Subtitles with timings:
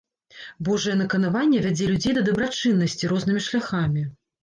[0.69, 4.13] Божае наканаванне вядзе людзей да дабрачыннасці рознымі шляхамі.